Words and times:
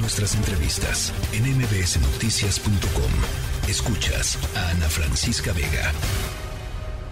nuestras 0.00 0.34
entrevistas 0.34 1.12
en 1.32 1.44
mbsnoticias.com. 1.44 3.68
Escuchas 3.68 4.36
a 4.56 4.70
Ana 4.70 4.88
Francisca 4.88 5.52
Vega. 5.52 5.92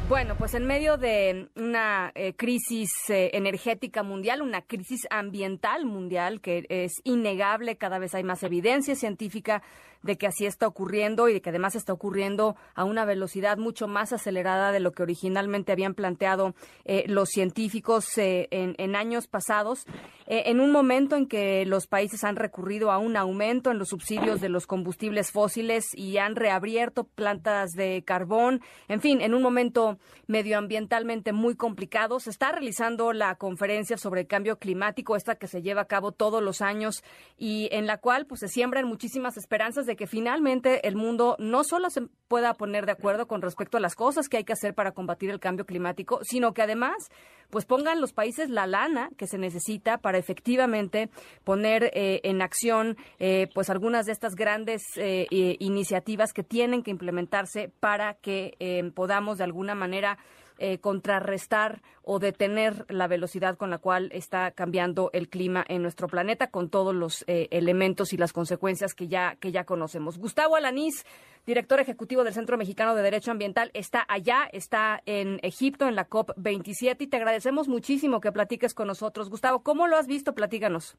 Bueno, 0.08 0.36
pues 0.36 0.54
en 0.54 0.66
medio 0.66 0.96
de 0.96 1.48
una 1.56 2.12
eh, 2.14 2.32
crisis 2.34 2.90
eh, 3.08 3.30
energética 3.34 4.04
mundial, 4.04 4.40
una 4.40 4.62
crisis 4.62 5.04
ambiental 5.10 5.84
mundial 5.84 6.40
que 6.40 6.64
es 6.68 7.00
innegable, 7.02 7.76
cada 7.76 7.98
vez 7.98 8.14
hay 8.14 8.22
más 8.22 8.44
evidencia 8.44 8.94
científica 8.94 9.64
de 10.06 10.16
que 10.16 10.26
así 10.26 10.46
está 10.46 10.66
ocurriendo 10.66 11.28
y 11.28 11.34
de 11.34 11.40
que 11.42 11.50
además 11.50 11.74
está 11.74 11.92
ocurriendo 11.92 12.56
a 12.74 12.84
una 12.84 13.04
velocidad 13.04 13.58
mucho 13.58 13.88
más 13.88 14.12
acelerada 14.12 14.72
de 14.72 14.80
lo 14.80 14.92
que 14.92 15.02
originalmente 15.02 15.72
habían 15.72 15.94
planteado 15.94 16.54
eh, 16.84 17.04
los 17.08 17.28
científicos 17.28 18.16
eh, 18.16 18.48
en, 18.50 18.96
años 18.96 19.26
pasados, 19.26 19.84
eh, 20.26 20.44
en 20.46 20.60
un 20.60 20.70
momento 20.70 21.16
en 21.16 21.26
que 21.26 21.66
los 21.66 21.86
países 21.86 22.24
han 22.24 22.36
recurrido 22.36 22.90
a 22.90 22.98
un 22.98 23.16
aumento 23.16 23.70
en 23.70 23.78
los 23.78 23.88
subsidios 23.88 24.40
de 24.40 24.48
los 24.48 24.66
combustibles 24.66 25.30
fósiles 25.32 25.84
y 25.94 26.18
han 26.18 26.36
reabierto 26.36 27.04
plantas 27.04 27.72
de 27.72 28.02
carbón, 28.04 28.62
en 28.88 29.00
fin, 29.00 29.20
en 29.20 29.34
un 29.34 29.42
momento 29.42 29.98
medioambientalmente 30.26 31.32
muy 31.32 31.56
complicado. 31.56 32.20
Se 32.20 32.30
está 32.30 32.52
realizando 32.52 33.12
la 33.12 33.34
conferencia 33.34 33.96
sobre 33.96 34.22
el 34.22 34.26
cambio 34.26 34.58
climático, 34.58 35.16
esta 35.16 35.36
que 35.36 35.48
se 35.48 35.62
lleva 35.62 35.82
a 35.82 35.86
cabo 35.86 36.12
todos 36.12 36.42
los 36.42 36.62
años 36.62 37.02
y 37.36 37.68
en 37.72 37.86
la 37.86 37.98
cual 37.98 38.26
pues 38.26 38.40
se 38.40 38.48
siembran 38.48 38.86
muchísimas 38.86 39.36
esperanzas 39.36 39.86
de 39.86 39.95
que 39.96 40.06
finalmente 40.06 40.86
el 40.86 40.96
mundo 40.96 41.36
no 41.38 41.64
solo 41.64 41.90
se 41.90 42.02
pueda 42.28 42.54
poner 42.54 42.86
de 42.86 42.92
acuerdo 42.92 43.26
con 43.26 43.42
respecto 43.42 43.76
a 43.76 43.80
las 43.80 43.94
cosas 43.94 44.28
que 44.28 44.36
hay 44.36 44.44
que 44.44 44.52
hacer 44.52 44.74
para 44.74 44.92
combatir 44.92 45.30
el 45.30 45.40
cambio 45.40 45.66
climático, 45.66 46.20
sino 46.22 46.54
que 46.54 46.62
además 46.62 47.10
pues 47.50 47.64
pongan 47.64 48.00
los 48.00 48.12
países 48.12 48.50
la 48.50 48.66
lana 48.66 49.10
que 49.16 49.26
se 49.26 49.38
necesita 49.38 49.98
para 49.98 50.18
efectivamente 50.18 51.10
poner 51.44 51.90
eh, 51.94 52.20
en 52.24 52.42
acción 52.42 52.96
eh, 53.18 53.48
pues 53.54 53.70
algunas 53.70 54.06
de 54.06 54.12
estas 54.12 54.34
grandes 54.34 54.82
eh, 54.96 55.26
iniciativas 55.30 56.32
que 56.32 56.42
tienen 56.42 56.82
que 56.82 56.90
implementarse 56.90 57.70
para 57.80 58.14
que 58.14 58.92
podamos 58.94 59.38
de 59.38 59.44
alguna 59.44 59.74
manera 59.74 60.18
eh, 60.58 60.78
contrarrestar 60.78 61.82
o 62.02 62.18
detener 62.18 62.86
la 62.88 63.08
velocidad 63.08 63.56
con 63.56 63.68
la 63.70 63.78
cual 63.78 64.10
está 64.12 64.50
cambiando 64.52 65.10
el 65.12 65.28
clima 65.28 65.64
en 65.68 65.82
nuestro 65.82 66.08
planeta, 66.08 66.50
con 66.50 66.70
todos 66.70 66.94
los 66.94 67.24
eh, 67.26 67.48
elementos 67.50 68.12
y 68.12 68.16
las 68.16 68.32
consecuencias 68.32 68.94
que 68.94 69.08
ya, 69.08 69.36
que 69.36 69.52
ya 69.52 69.64
conocemos. 69.64 70.18
Gustavo 70.18 70.56
Alanís, 70.56 71.04
director 71.46 71.80
ejecutivo 71.80 72.24
del 72.24 72.32
Centro 72.32 72.56
Mexicano 72.56 72.94
de 72.94 73.02
Derecho 73.02 73.32
Ambiental, 73.32 73.70
está 73.74 74.06
allá, 74.08 74.48
está 74.52 75.02
en 75.04 75.40
Egipto, 75.42 75.88
en 75.88 75.94
la 75.94 76.08
COP27, 76.08 76.96
y 77.00 77.06
te 77.08 77.16
agradecemos 77.16 77.68
muchísimo 77.68 78.20
que 78.20 78.32
platiques 78.32 78.72
con 78.72 78.86
nosotros. 78.86 79.28
Gustavo, 79.28 79.62
¿cómo 79.62 79.86
lo 79.88 79.96
has 79.96 80.06
visto? 80.06 80.34
Platícanos. 80.34 80.96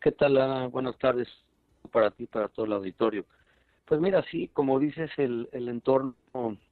¿Qué 0.00 0.12
tal, 0.12 0.36
Ana? 0.36 0.66
Buenas 0.68 0.98
tardes 0.98 1.28
para 1.92 2.10
ti, 2.10 2.26
para 2.26 2.48
todo 2.48 2.66
el 2.66 2.72
auditorio. 2.72 3.24
Pues 3.84 4.00
mira, 4.00 4.24
sí, 4.30 4.48
como 4.52 4.80
dices, 4.80 5.10
el, 5.16 5.48
el 5.52 5.68
entorno 5.68 6.14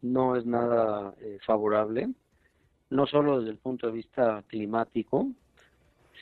no 0.03 0.37
es 0.37 0.45
nada 0.45 1.15
eh, 1.21 1.39
favorable 1.47 2.09
no 2.91 3.07
solo 3.07 3.39
desde 3.39 3.53
el 3.53 3.59
punto 3.59 3.87
de 3.87 3.93
vista 3.93 4.43
climático, 4.49 5.29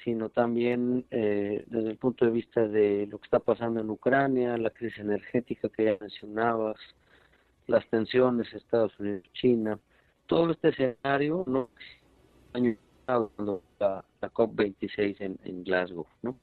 sino 0.05 0.29
también 0.31 1.05
eh, 1.11 1.65
desde 1.67 1.91
el 1.91 1.97
punto 1.97 2.25
de 2.25 2.31
vista 2.31 2.67
de 2.67 3.07
lo 3.11 3.19
que 3.19 3.25
está 3.25 3.39
pasando 3.39 3.81
en 3.81 3.91
Ucrania, 3.91 4.57
la 4.57 4.71
crisis 4.71 4.99
energética 4.99 5.69
que 5.69 5.85
ya 5.85 5.97
mencionabas, 6.01 6.77
las 7.67 7.87
tensiones 7.89 8.53
Estados 8.53 8.99
Unidos-China, 8.99 9.79
todo 10.27 10.53
este 10.53 10.71
escenario 10.71 11.45
no 11.47 11.69
año 12.55 12.77
la, 13.07 14.05
la 14.21 14.33
COP26 14.33 15.39
en, 15.45 15.65
Glasgow, 15.65 16.07
¿no? 16.23 16.37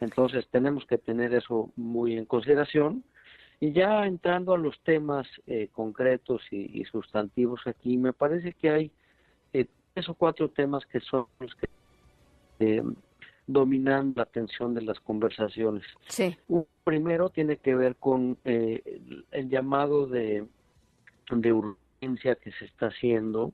Entonces 0.00 0.46
tenemos 0.50 0.84
que 0.86 0.98
tener 0.98 1.34
eso 1.34 1.70
muy 1.76 2.16
en 2.16 2.24
consideración. 2.26 3.04
Y 3.60 3.72
ya 3.72 4.06
entrando 4.06 4.52
a 4.52 4.58
los 4.58 4.78
temas 4.82 5.26
eh, 5.46 5.68
concretos 5.72 6.42
y 6.50 6.84
sustantivos 6.84 7.60
aquí, 7.66 7.96
me 7.96 8.12
parece 8.12 8.52
que 8.52 8.70
hay 8.70 8.92
tres 9.94 10.08
o 10.08 10.14
cuatro 10.14 10.50
temas 10.50 10.84
que 10.86 11.00
son 11.00 11.26
los 11.38 11.54
que 11.54 11.68
eh, 12.58 12.82
dominan 13.46 14.12
la 14.16 14.24
atención 14.24 14.74
de 14.74 14.82
las 14.82 14.98
conversaciones. 15.00 15.84
Sí. 16.08 16.36
Un 16.48 16.66
primero 16.82 17.30
tiene 17.30 17.58
que 17.58 17.74
ver 17.74 17.96
con 17.96 18.38
eh, 18.44 18.82
el, 19.30 19.48
llamado 19.48 20.06
de, 20.06 20.46
de 21.30 21.52
urgencia 21.52 22.34
que 22.36 22.52
se 22.52 22.64
está 22.64 22.86
haciendo 22.86 23.52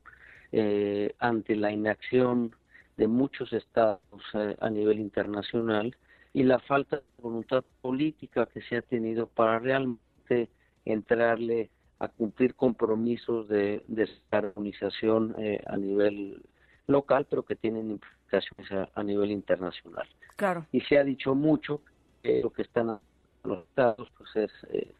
eh, 0.52 1.14
ante 1.18 1.56
la 1.56 1.72
inacción 1.72 2.54
de 2.96 3.06
muchos 3.06 3.52
estados 3.52 4.00
a 4.34 4.68
nivel 4.68 5.00
internacional 5.00 5.96
y 6.32 6.42
la 6.42 6.58
falta 6.58 6.96
de 6.96 7.02
voluntad 7.22 7.64
política 7.80 8.46
que 8.46 8.60
se 8.62 8.76
ha 8.76 8.82
tenido 8.82 9.26
para 9.26 9.58
realmente 9.58 10.50
entrarle 10.84 11.70
a 12.00 12.08
cumplir 12.08 12.54
compromisos 12.54 13.46
de 13.48 13.84
descarbonización 13.86 15.34
eh, 15.38 15.62
a 15.66 15.76
nivel 15.76 16.42
local, 16.86 17.26
pero 17.28 17.44
que 17.44 17.56
tienen 17.56 17.90
implicaciones 17.90 18.90
a, 18.94 19.02
nivel 19.02 19.30
internacional. 19.30 20.08
Claro. 20.36 20.66
Y 20.72 20.80
se 20.80 20.98
ha 20.98 21.04
dicho 21.04 21.34
mucho 21.34 21.82
que 22.22 22.40
lo 22.42 22.50
que 22.50 22.62
están 22.62 22.98
los 23.44 23.64
estados 23.64 24.10
pues 24.16 24.34
es 24.36 24.50
eh, 24.72 24.94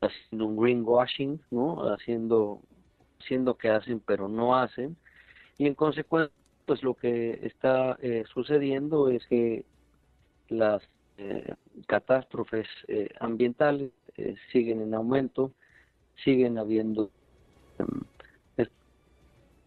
haciendo 0.00 0.46
un 0.46 0.56
greenwashing, 0.56 1.40
¿no? 1.50 1.92
Haciendo 1.92 2.60
haciendo 3.20 3.56
que 3.56 3.68
hacen 3.68 4.00
pero 4.00 4.28
no 4.28 4.56
hacen 4.56 4.96
y 5.58 5.66
en 5.66 5.74
consecuencia 5.74 6.34
pues 6.66 6.82
lo 6.82 6.94
que 6.94 7.40
está 7.42 7.98
eh, 8.00 8.24
sucediendo 8.32 9.08
es 9.08 9.26
que 9.26 9.64
las 10.48 10.82
eh, 11.16 11.54
catástrofes 11.86 12.68
ambientales 13.20 13.90
siguen 14.52 14.80
en 14.82 14.94
aumento 14.94 15.52
siguen 16.24 16.58
habiendo 16.58 17.10
em, 17.78 18.66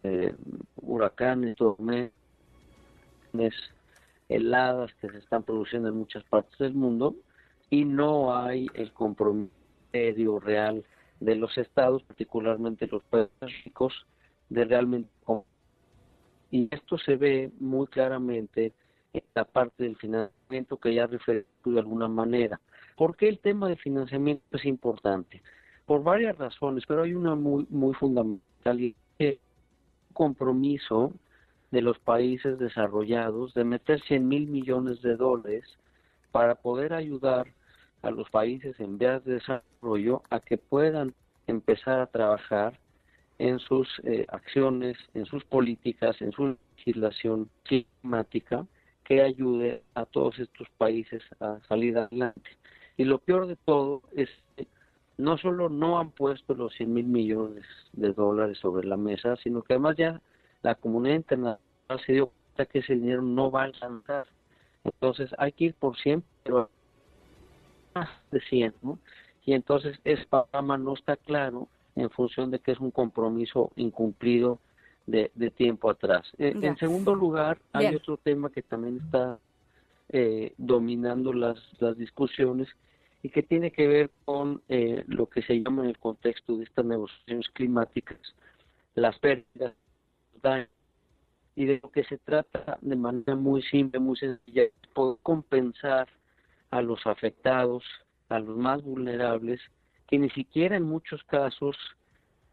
eh, 0.04 0.34
huracanes, 0.76 1.56
tormentas, 1.56 2.12
heladas 4.28 4.92
que 4.94 5.08
se 5.10 5.18
están 5.18 5.42
produciendo 5.42 5.88
en 5.88 5.96
muchas 5.96 6.24
partes 6.24 6.58
del 6.58 6.74
mundo 6.74 7.14
y 7.70 7.84
no 7.84 8.36
hay 8.36 8.66
el 8.74 8.92
compromiso 8.92 9.52
real 10.40 10.84
de 11.20 11.36
los 11.36 11.56
estados, 11.56 12.02
particularmente 12.02 12.86
los 12.86 13.02
países 13.04 13.64
ricos, 13.64 14.06
de 14.48 14.64
realmente 14.64 15.08
y 16.52 16.68
esto 16.70 16.98
se 16.98 17.16
ve 17.16 17.50
muy 17.58 17.86
claramente 17.86 18.74
en 19.14 19.22
la 19.34 19.44
parte 19.44 19.84
del 19.84 19.96
financiamiento 19.96 20.76
que 20.76 20.94
ya 20.94 21.06
referí 21.06 21.44
de 21.64 21.78
alguna 21.80 22.08
manera. 22.08 22.60
¿Por 22.94 23.16
qué 23.16 23.28
el 23.28 23.38
tema 23.38 23.68
de 23.68 23.76
financiamiento 23.76 24.44
es 24.52 24.64
importante? 24.66 25.42
Por 25.92 26.02
varias 26.02 26.38
razones, 26.38 26.84
pero 26.88 27.02
hay 27.02 27.12
una 27.12 27.34
muy, 27.34 27.66
muy 27.68 27.92
fundamental 27.92 28.80
y 28.80 28.96
es 29.18 29.34
un 30.08 30.14
compromiso 30.14 31.12
de 31.70 31.82
los 31.82 31.98
países 31.98 32.58
desarrollados 32.58 33.52
de 33.52 33.64
meter 33.64 34.00
100 34.00 34.26
mil 34.26 34.46
millones 34.46 35.02
de 35.02 35.16
dólares 35.16 35.64
para 36.30 36.54
poder 36.54 36.94
ayudar 36.94 37.46
a 38.00 38.10
los 38.10 38.30
países 38.30 38.80
en 38.80 38.96
vías 38.96 39.22
de 39.26 39.34
desarrollo 39.34 40.22
a 40.30 40.40
que 40.40 40.56
puedan 40.56 41.12
empezar 41.46 42.00
a 42.00 42.06
trabajar 42.06 42.78
en 43.38 43.58
sus 43.58 43.86
eh, 44.04 44.24
acciones, 44.30 44.96
en 45.12 45.26
sus 45.26 45.44
políticas, 45.44 46.18
en 46.22 46.32
su 46.32 46.56
legislación 46.78 47.50
climática 47.64 48.66
que 49.04 49.20
ayude 49.20 49.82
a 49.94 50.06
todos 50.06 50.38
estos 50.38 50.70
países 50.78 51.22
a 51.38 51.58
salir 51.68 51.98
adelante. 51.98 52.48
Y 52.96 53.04
lo 53.04 53.18
peor 53.18 53.46
de 53.46 53.56
todo 53.56 54.00
es 54.16 54.30
no 55.18 55.38
solo 55.38 55.68
no 55.68 55.98
han 55.98 56.10
puesto 56.10 56.54
los 56.54 56.72
100 56.74 56.92
mil 56.92 57.06
millones 57.06 57.64
de 57.92 58.12
dólares 58.12 58.58
sobre 58.58 58.86
la 58.86 58.96
mesa, 58.96 59.36
sino 59.36 59.62
que 59.62 59.74
además 59.74 59.96
ya 59.96 60.20
la 60.62 60.74
comunidad 60.74 61.16
internacional 61.16 62.06
se 62.06 62.12
dio 62.12 62.28
cuenta 62.28 62.70
que 62.70 62.78
ese 62.80 62.94
dinero 62.94 63.22
no 63.22 63.50
va 63.50 63.62
a 63.62 63.64
alcanzar. 63.66 64.26
Entonces 64.84 65.30
hay 65.38 65.52
que 65.52 65.64
ir 65.64 65.74
por 65.74 65.96
100, 65.96 66.24
pero 66.42 66.70
más 67.94 68.08
de 68.30 68.40
100, 68.40 68.74
¿no? 68.82 68.98
Y 69.44 69.54
entonces 69.54 69.98
ese 70.04 70.24
programa 70.26 70.78
no 70.78 70.94
está 70.94 71.16
claro 71.16 71.68
en 71.96 72.10
función 72.10 72.50
de 72.50 72.58
que 72.58 72.72
es 72.72 72.80
un 72.80 72.90
compromiso 72.90 73.70
incumplido 73.76 74.58
de, 75.06 75.28
tiempo 75.56 75.90
atrás. 75.90 76.30
En, 76.38 76.76
segundo 76.76 77.14
lugar, 77.14 77.58
hay 77.72 77.94
otro 77.94 78.16
tema 78.16 78.50
que 78.50 78.62
también 78.62 79.00
está 79.04 79.38
eh, 80.08 80.54
dominando 80.56 81.32
las, 81.32 81.58
las 81.80 81.96
discusiones, 81.96 82.68
y 83.22 83.30
que 83.30 83.42
tiene 83.42 83.70
que 83.70 83.86
ver 83.86 84.10
con 84.24 84.62
eh, 84.68 85.04
lo 85.06 85.28
que 85.28 85.42
se 85.42 85.62
llama 85.62 85.82
en 85.82 85.90
el 85.90 85.98
contexto 85.98 86.56
de 86.56 86.64
estas 86.64 86.84
negociaciones 86.84 87.48
climáticas, 87.50 88.18
las 88.94 89.18
pérdidas, 89.20 89.74
y 91.54 91.66
de 91.66 91.78
lo 91.80 91.90
que 91.90 92.02
se 92.04 92.18
trata 92.18 92.78
de 92.80 92.96
manera 92.96 93.36
muy 93.36 93.62
simple, 93.62 94.00
muy 94.00 94.16
sencilla, 94.16 94.64
es 94.64 94.72
poder 94.92 95.18
compensar 95.22 96.08
a 96.70 96.82
los 96.82 97.06
afectados, 97.06 97.84
a 98.28 98.40
los 98.40 98.56
más 98.56 98.82
vulnerables, 98.82 99.60
que 100.08 100.18
ni 100.18 100.30
siquiera 100.30 100.76
en 100.76 100.82
muchos 100.82 101.22
casos 101.24 101.76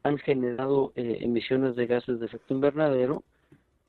han 0.03 0.17
generado 0.19 0.93
eh, 0.95 1.17
emisiones 1.21 1.75
de 1.75 1.87
gases 1.87 2.19
de 2.19 2.27
efecto 2.27 2.53
invernadero, 2.53 3.23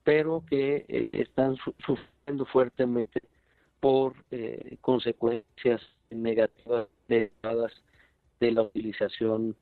pero 0.03 0.45
que 0.49 0.87
eh, 0.89 1.11
están 1.13 1.57
sufriendo 1.85 2.47
fuertemente 2.47 3.21
por 3.81 4.15
consecuencias 4.81 5.81
negativas 6.11 6.89
derivadas 7.09 7.73
de 8.41 8.53
la 8.53 8.63
utilización 8.63 9.57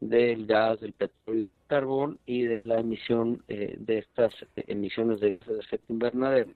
del 0.00 0.46
gas, 0.46 0.80
del 0.80 0.92
petróleo 0.92 1.42
del 1.42 1.50
carbón 1.66 2.18
y 2.26 2.42
de 2.42 2.62
la 2.64 2.80
emisión 2.80 3.42
eh, 3.48 3.76
de 3.78 3.98
estas 3.98 4.34
emisiones 4.66 5.20
de 5.20 5.40
efecto 5.60 5.92
invernadero. 5.92 6.50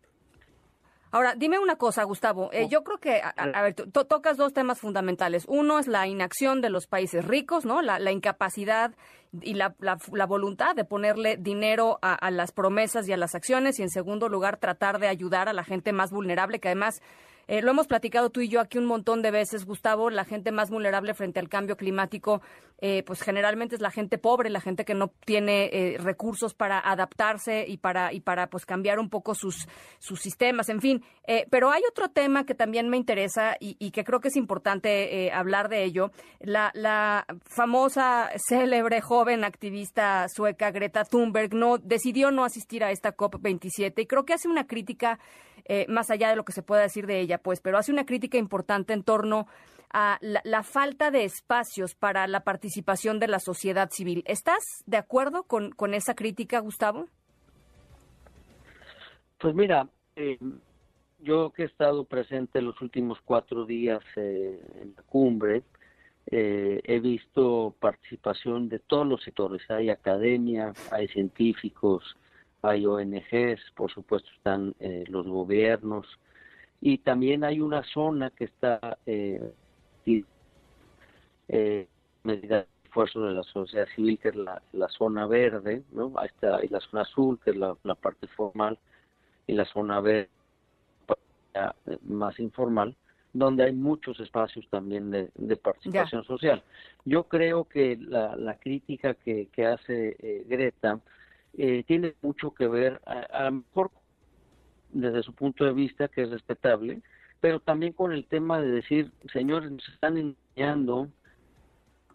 Ahora, 1.11 1.35
dime 1.35 1.59
una 1.59 1.77
cosa, 1.77 2.05
Gustavo. 2.05 2.51
Eh, 2.53 2.65
oh. 2.65 2.69
yo 2.69 2.85
creo 2.85 2.99
que, 2.99 3.23
a, 3.23 3.63
ver, 3.63 3.75
tocas 3.75 4.37
dos 4.37 4.53
temas 4.53 4.79
fundamentales. 4.79 5.45
Uno 5.49 5.79
es 5.79 5.87
la 5.87 6.07
inacción 6.07 6.61
de 6.61 6.69
los 6.69 6.87
países 6.87 7.25
ricos, 7.25 7.65
¿no? 7.65 7.81
La, 7.81 8.13
incapacidad 8.13 8.95
y 9.41 9.55
la, 9.55 9.75
la, 9.81 10.27
voluntad 10.27 10.77
de 10.77 10.85
ponerle 10.85 11.39
dinero 11.39 11.99
a, 12.03 12.15
a, 12.15 12.31
las 12.31 12.53
promesas 12.53 13.09
y 13.09 13.13
a 13.13 13.17
las 13.17 13.35
acciones. 13.35 13.79
Y 13.79 13.83
en 13.83 13.89
segundo 13.89 14.29
lugar, 14.29 14.59
tratar 14.59 14.99
de 14.99 15.09
ayudar 15.09 15.49
a 15.49 15.55
la 15.55 15.65
gente 15.65 15.93
más 15.93 16.11
vulnerable, 16.11 16.61
que 16.61 16.69
además 16.69 17.01
eh, 17.49 17.63
lo 17.63 17.71
hemos 17.71 17.87
platicado 17.87 18.29
tú 18.29 18.43
y 18.43 18.49
yo 18.49 18.61
aquí 18.61 18.77
un 18.77 18.85
montón 18.85 19.23
de 19.23 19.31
veces, 19.31 19.65
Gustavo, 19.65 20.11
la 20.11 20.25
gente 20.25 20.53
más 20.53 20.69
vulnerable 20.69 21.15
frente 21.15 21.41
al 21.41 21.49
cambio 21.49 21.77
climático, 21.79 22.43
eh, 22.81 23.03
pues 23.05 23.23
generalmente 23.23 23.75
es 23.75 23.81
la 23.81 23.91
gente 23.91 24.19
pobre, 24.19 24.51
la 24.51 24.61
gente 24.61 24.85
que 24.85 24.95
no 24.95 25.09
tiene 25.25 25.71
eh, 25.73 25.97
recursos 25.99 26.53
para 26.53 26.79
adaptarse 26.79 27.65
y 27.67 27.79
para, 27.79 28.13
y 28.13 28.21
para 28.21 28.49
pues 28.49 28.67
cambiar 28.67 28.99
un 28.99 29.09
poco 29.09 29.35
sus, 29.35 29.67
sus 29.99 30.21
sistemas, 30.21 30.69
en 30.69 30.81
fin. 30.81 31.03
pero 31.51 31.71
hay 31.71 31.83
otro 31.91 32.09
tema 32.09 32.45
que 32.45 32.55
también 32.55 32.89
me 32.89 32.97
interesa 32.99 33.57
y, 33.59 33.91
que 33.91 34.05
creo 34.05 34.21
que 34.21 34.29
es 34.29 34.37
importante 34.37 35.33
hablar 35.33 35.69
de 35.69 35.85
ello. 35.85 36.11
La, 36.41 36.71
la 36.75 37.27
famosa, 37.45 38.31
célebre, 38.37 39.01
joven 39.01 39.45
activista 39.45 40.27
sueca 40.29 40.71
Greta 40.71 41.05
Thunberg 41.05 41.55
no, 41.55 41.79
decidió 41.79 42.31
no 42.31 42.45
asistir 42.45 42.85
a 42.85 42.91
esta 42.91 43.17
COP27 43.17 44.03
y 44.03 44.07
creo 44.07 44.25
que 44.25 44.35
hace 44.35 44.49
una 44.49 44.67
crítica 44.67 45.19
eh, 45.69 45.85
más 45.89 46.11
allá 46.11 46.31
de 46.31 46.37
lo 46.37 46.45
que 46.45 46.53
se 46.53 46.63
pueda 46.63 46.81
decir 46.81 47.07
de 47.07 47.21
ella, 47.21 47.37
pues, 47.39 47.61
pero 47.61 47.77
hace 47.77 47.93
una 47.93 48.07
crítica 48.07 48.39
importante 48.39 48.95
en 48.95 49.03
torno 49.03 49.47
a 49.93 50.19
la, 50.21 50.63
falta 50.63 51.11
de 51.11 51.25
espacios 51.25 51.95
para 51.95 52.27
la 52.27 52.41
participación 52.41 53.19
de 53.19 53.29
la 53.29 53.39
sociedad 53.39 53.91
civil. 53.91 54.23
¿Estás 54.27 54.63
de 54.87 54.97
acuerdo 54.97 55.43
con, 55.43 55.71
con 55.71 55.93
esa 55.93 56.15
crítica, 56.15 56.59
Gustavo? 56.61 57.07
Pues 59.39 59.55
mira, 59.55 59.89
eh, 60.17 60.39
yo 61.19 61.51
que 61.51 61.63
he 61.63 61.67
estado 61.67 62.05
presente 62.05 62.63
los 62.63 62.81
últimos 62.81 63.19
cuatro 63.23 63.67
días 63.67 64.03
eh, 64.17 64.61
en 64.81 64.95
la 64.97 65.03
cumbre, 65.03 65.63
he 66.31 67.01
visto 67.01 67.75
participación 67.81 68.69
de 68.69 68.79
todos 68.81 69.07
los 69.07 69.23
sectores. 69.23 69.63
Hay 69.71 69.89
academia, 69.89 70.75
hay 70.91 71.09
científicos, 71.09 72.19
hay 72.63 72.87
ONGs, 72.87 73.73
por 73.75 73.91
supuesto 73.91 74.29
están 74.37 74.75
eh, 74.81 75.05
los 75.09 75.27
gobiernos 75.27 76.07
y 76.81 76.99
también 76.99 77.45
hay 77.45 77.61
una 77.61 77.83
zona 77.85 78.31
que 78.31 78.45
está 78.45 78.99
eh, 79.07 79.53
eh, 81.49 81.89
medida 82.23 82.57
de 82.59 82.67
esfuerzo 82.85 83.23
de 83.23 83.35
la 83.35 83.43
sociedad 83.43 83.87
civil 83.95 84.19
que 84.19 84.29
es 84.29 84.37
la, 84.37 84.61
zona 84.97 85.27
verde, 85.27 85.83
¿no? 85.93 86.13
Ahí 86.17 86.29
está 86.29 86.65
y 86.65 86.69
la 86.69 86.81
zona 86.81 87.03
azul 87.03 87.39
que 87.45 87.51
es 87.51 87.57
la, 87.57 87.75
parte 87.95 88.27
formal 88.29 88.79
y 89.47 89.55
la 89.55 89.65
zona 89.65 90.01
verde 90.01 90.31
más 92.03 92.39
informal 92.39 92.95
donde 93.33 93.65
hay 93.65 93.73
muchos 93.73 94.19
espacios 94.21 94.67
también 94.71 95.11
de, 95.11 95.57
participación 95.57 96.25
social. 96.25 96.63
Yo 97.05 97.25
creo 97.25 97.65
que 97.65 97.97
la, 97.97 98.37
la 98.37 98.59
crítica 98.59 99.15
que, 99.15 99.49
que 99.53 99.67
hace 99.67 100.17
eh, 100.19 100.45
Greta 100.49 101.01
eh, 101.57 101.85
tiene 101.87 102.15
mucho 102.23 102.53
que 102.53 102.67
ver, 102.67 103.01
a, 103.07 103.45
lo 103.45 103.53
mejor 103.53 103.91
desde 104.93 105.23
su 105.23 105.35
punto 105.35 105.65
de 105.65 105.73
vista, 105.73 106.09
que 106.09 106.23
es 106.23 106.31
respetable, 106.31 107.03
pero 107.41 107.61
también 107.61 107.93
con 107.93 108.13
el 108.13 108.27
tema 108.27 108.61
de 108.61 108.71
decir, 108.71 109.13
señores, 109.33 109.71
nos 109.71 109.89
están 109.89 110.17
engañando, 110.17 111.09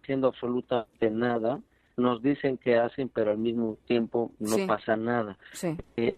haciendo 0.02 0.28
absolutamente 0.28 1.10
nada, 1.10 1.62
nos 1.96 2.22
dicen 2.22 2.58
que 2.58 2.78
hacen, 2.78 3.10
pero 3.10 3.32
al 3.32 3.38
mismo 3.38 3.78
tiempo 3.86 4.32
no 4.40 4.68
pasa 4.68 4.96
nada. 4.98 5.38
Eh, 5.96 6.16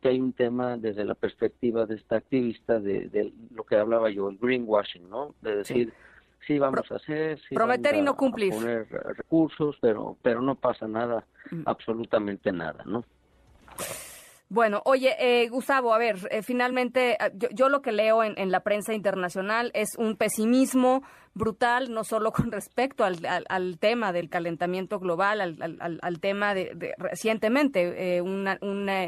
que 0.00 0.08
hay 0.08 0.20
un 0.20 0.32
tema 0.32 0.76
desde 0.76 1.04
la 1.04 1.14
perspectiva 1.14 1.86
de 1.86 1.96
esta 1.96 2.16
activista 2.16 2.80
de, 2.80 3.32
lo 3.54 3.64
que 3.64 3.76
hablaba 3.76 4.10
yo, 4.10 4.30
el 4.30 4.38
greenwashing, 4.38 5.08
¿no? 5.08 5.34
De 5.42 5.56
decir, 5.56 5.90
sí 5.90 6.11
vamos 6.58 6.90
a 6.90 6.96
hacer, 6.96 7.38
sí 7.48 7.54
prometer 7.54 7.94
y 7.94 8.02
no 8.02 8.16
cumplir, 8.16 8.52
poner 8.52 8.86
recursos, 8.88 9.76
pero 9.80 10.16
pero 10.22 10.40
no 10.42 10.54
pasa 10.54 10.86
nada, 10.86 11.24
mm. 11.50 11.62
absolutamente 11.66 12.52
nada, 12.52 12.82
¿no? 12.84 13.04
Bueno, 14.52 14.82
oye, 14.84 15.16
eh, 15.18 15.48
Gustavo, 15.48 15.94
a 15.94 15.98
ver, 15.98 16.28
eh, 16.30 16.42
finalmente, 16.42 17.16
ah, 17.18 17.30
yo, 17.32 17.70
lo 17.70 17.80
que 17.80 17.90
leo 17.90 18.22
en, 18.22 18.50
la 18.50 18.60
prensa 18.60 18.92
internacional 18.92 19.70
es 19.72 19.96
un 19.96 20.18
pesimismo 20.18 21.02
brutal, 21.34 21.92
no 21.92 22.04
solo 22.04 22.32
con 22.32 22.52
respecto 22.52 23.04
al, 23.04 23.18
al, 23.48 23.78
tema 23.78 24.12
del 24.12 24.28
calentamiento 24.28 24.98
global, 24.98 25.40
al, 25.40 25.98
al 26.00 26.20
tema 26.20 26.54
de, 26.54 26.94
recientemente, 26.98 28.16
eh, 28.16 28.20
un 28.20 28.44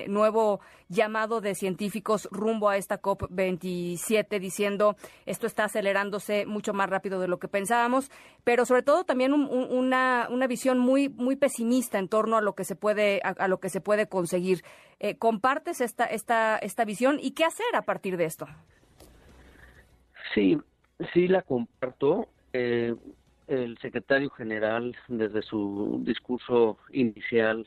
nuevo 0.08 0.60
llamado 0.88 1.40
de 1.40 1.54
científicos 1.54 2.28
rumbo 2.30 2.68
a 2.68 2.76
esta 2.76 3.00
COP27 3.00 4.38
diciendo 4.38 4.96
esto 5.26 5.46
está 5.46 5.64
acelerándose 5.64 6.46
mucho 6.46 6.72
más 6.72 6.88
rápido 6.88 7.20
de 7.20 7.28
lo 7.28 7.38
que 7.38 7.48
pensábamos, 7.48 8.10
pero 8.44 8.64
sobre 8.64 8.82
todo 8.82 9.04
también 9.04 9.32
una, 9.32 10.28
una 10.30 10.46
visión 10.46 10.78
muy, 10.78 11.08
muy 11.08 11.36
pesimista 11.36 11.98
en 11.98 12.08
torno 12.08 12.36
a 12.36 12.40
lo 12.40 12.54
que 12.54 12.64
se 12.64 12.76
puede, 12.76 13.20
a, 13.22 13.48
lo 13.48 13.58
que 13.58 13.68
se 13.68 13.80
puede 13.80 14.08
conseguir. 14.08 14.62
Eh, 15.00 15.16
¿Compartes 15.16 15.80
esta, 15.80 16.04
esta, 16.04 16.56
esta 16.58 16.84
visión 16.84 17.18
y 17.20 17.32
qué 17.32 17.44
hacer 17.44 17.74
a 17.74 17.82
partir 17.82 18.16
de 18.16 18.24
esto? 18.24 18.46
Sí, 20.34 20.58
sí 21.12 21.28
la 21.28 21.42
comparto. 21.42 22.28
Eh, 22.52 22.94
el 23.46 23.76
secretario 23.78 24.30
general, 24.30 24.96
desde 25.08 25.42
su 25.42 26.00
discurso 26.04 26.78
inicial, 26.92 27.66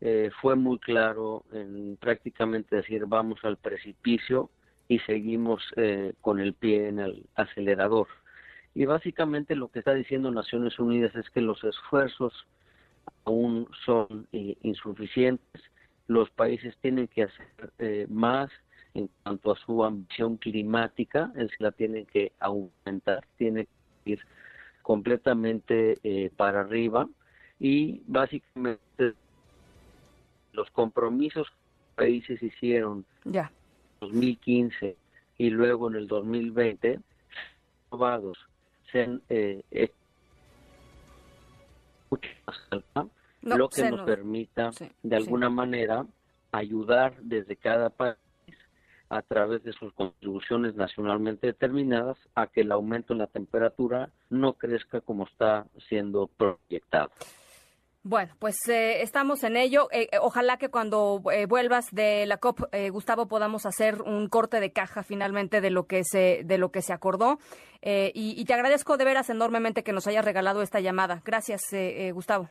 eh, 0.00 0.30
fue 0.40 0.54
muy 0.54 0.78
claro 0.78 1.44
en 1.52 1.96
prácticamente 1.96 2.76
decir 2.76 3.06
vamos 3.06 3.40
al 3.44 3.56
precipicio 3.56 4.50
y 4.88 4.98
seguimos 5.00 5.62
con 6.20 6.38
el 6.38 6.52
pie 6.52 6.88
en 6.88 6.98
el 6.98 7.24
acelerador. 7.34 8.08
Y 8.74 8.84
básicamente 8.84 9.56
lo 9.56 9.68
que 9.68 9.78
está 9.78 9.94
diciendo 9.94 10.30
Naciones 10.30 10.78
Unidas 10.78 11.14
es 11.14 11.30
que 11.30 11.40
los 11.40 11.64
esfuerzos 11.64 12.46
aún 13.24 13.68
son 13.84 14.26
insuficientes 14.30 15.62
los 16.12 16.30
países 16.30 16.76
tienen 16.80 17.08
que 17.08 17.24
hacer 17.24 17.72
eh, 17.78 18.06
más 18.08 18.50
en 18.94 19.08
cuanto 19.22 19.52
a 19.52 19.56
su 19.56 19.84
ambición 19.84 20.36
climática, 20.36 21.32
es 21.36 21.50
la 21.58 21.72
tienen 21.72 22.06
que 22.06 22.32
aumentar, 22.38 23.24
tiene 23.38 23.66
que 24.04 24.12
ir 24.12 24.20
completamente 24.82 25.98
eh, 26.02 26.30
para 26.36 26.60
arriba 26.60 27.08
y 27.58 28.02
básicamente 28.06 29.14
los 30.52 30.70
compromisos 30.70 31.48
que 31.48 31.54
los 31.54 31.94
países 31.94 32.42
hicieron 32.42 33.06
ya. 33.24 33.52
en 34.00 34.08
2015 34.08 34.96
y 35.38 35.50
luego 35.50 35.88
en 35.88 35.96
el 35.96 36.06
2020 36.08 37.00
aprobados 37.86 38.38
sean 38.90 39.22
eh, 39.28 39.62
mucho 42.10 42.28
más 42.46 42.56
alta 42.70 43.06
lo 43.42 43.68
que 43.68 43.90
nos 43.90 44.02
permita 44.02 44.70
de 45.02 45.16
alguna 45.16 45.48
manera 45.48 46.06
ayudar 46.52 47.16
desde 47.22 47.56
cada 47.56 47.90
país 47.90 48.16
a 49.12 49.20
través 49.20 49.62
de 49.62 49.74
sus 49.74 49.92
contribuciones 49.92 50.74
nacionalmente 50.74 51.46
determinadas 51.46 52.16
a 52.34 52.46
que 52.46 52.62
el 52.62 52.72
aumento 52.72 53.12
en 53.12 53.18
la 53.18 53.26
temperatura 53.26 54.08
no 54.30 54.54
crezca 54.54 55.02
como 55.02 55.24
está 55.24 55.66
siendo 55.88 56.28
proyectado. 56.28 57.10
Bueno, 58.04 58.34
pues 58.38 58.56
eh, 58.68 59.02
estamos 59.02 59.44
en 59.44 59.56
ello. 59.58 59.88
Eh, 59.92 60.08
eh, 60.10 60.18
ojalá 60.20 60.56
que 60.56 60.70
cuando 60.70 61.20
vuelvas 61.46 61.86
de 61.92 62.24
la 62.26 62.38
COP, 62.38 62.62
Gustavo, 62.90 63.28
podamos 63.28 63.66
hacer 63.66 64.00
un 64.00 64.28
corte 64.28 64.60
de 64.60 64.72
caja 64.72 65.02
finalmente 65.02 65.60
de 65.60 65.70
lo 65.70 65.86
que 65.86 66.02
se 66.04 66.42
de 66.44 66.56
lo 66.58 66.72
que 66.72 66.80
se 66.80 66.94
acordó. 66.94 67.38
Y, 67.82 68.10
y, 68.14 68.44
te 68.44 68.54
agradezco 68.54 68.96
de 68.96 69.04
veras 69.04 69.28
enormemente 69.28 69.82
que 69.82 69.92
nos 69.92 70.06
hayas 70.06 70.24
regalado 70.24 70.62
esta 70.62 70.80
llamada. 70.80 71.20
Gracias, 71.24 71.62
Gustavo. 72.12 72.48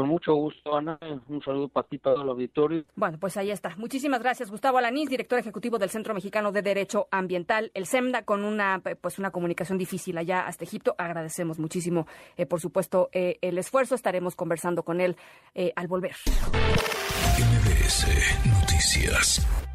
Con 0.00 0.08
mucho 0.08 0.34
gusto, 0.34 0.74
Ana. 0.74 0.98
Un 1.28 1.42
saludo 1.42 1.68
para 1.68 1.86
ti, 1.86 1.98
para 1.98 2.22
el 2.22 2.28
auditorio. 2.30 2.86
Bueno, 2.96 3.18
pues 3.20 3.36
ahí 3.36 3.50
está. 3.50 3.76
Muchísimas 3.76 4.22
gracias, 4.22 4.50
Gustavo 4.50 4.78
Alanís, 4.78 5.10
director 5.10 5.38
ejecutivo 5.38 5.76
del 5.76 5.90
Centro 5.90 6.14
Mexicano 6.14 6.52
de 6.52 6.62
Derecho 6.62 7.06
Ambiental, 7.10 7.70
el 7.74 7.84
SEMDA, 7.84 8.22
con 8.22 8.42
una 8.46 8.80
pues 9.02 9.18
una 9.18 9.30
comunicación 9.30 9.76
difícil 9.76 10.16
allá 10.16 10.46
hasta 10.46 10.64
Egipto. 10.64 10.94
Agradecemos 10.96 11.58
muchísimo, 11.58 12.06
eh, 12.38 12.46
por 12.46 12.62
supuesto, 12.62 13.10
eh, 13.12 13.36
el 13.42 13.58
esfuerzo. 13.58 13.94
Estaremos 13.94 14.36
conversando 14.36 14.84
con 14.84 15.02
él 15.02 15.16
eh, 15.54 15.70
al 15.76 15.86
volver. 15.86 16.16
MBS 17.36 18.06
Noticias. 18.46 19.69